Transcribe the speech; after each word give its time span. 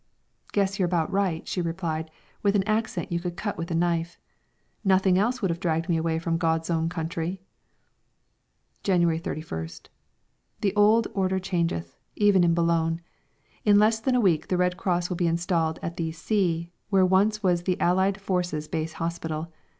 "Guess 0.51 0.79
you're 0.79 0.87
about 0.87 1.11
right," 1.11 1.47
she 1.47 1.61
replied, 1.61 2.09
with 2.41 2.55
an 2.55 2.63
accent 2.63 3.11
you 3.11 3.19
could 3.19 3.37
cut 3.37 3.55
with 3.55 3.69
a 3.69 3.75
knife. 3.75 4.17
"Nothing 4.83 5.15
else 5.15 5.43
would 5.43 5.51
have 5.51 5.59
dragged 5.59 5.87
me 5.89 5.95
away 5.95 6.17
from 6.17 6.39
God's 6.39 6.71
own 6.71 6.89
country!" 6.89 7.43
January 8.81 9.19
31st. 9.19 9.89
The 10.61 10.75
old 10.75 11.07
order 11.13 11.37
changeth 11.37 11.99
even 12.15 12.43
in 12.43 12.55
Boulogne! 12.55 13.01
In 13.63 13.77
less 13.77 13.99
than 13.99 14.15
a 14.15 14.19
week 14.19 14.47
the 14.47 14.57
Red 14.57 14.75
Cross 14.75 15.09
will 15.09 15.17
be 15.17 15.27
installed 15.27 15.77
at 15.83 15.97
the 15.97 16.11
C, 16.11 16.71
where 16.89 17.05
once 17.05 17.43
was 17.43 17.61
the 17.61 17.79
Allied 17.79 18.19
Forces 18.19 18.67
Base 18.67 18.93
Hospital. 18.93 19.53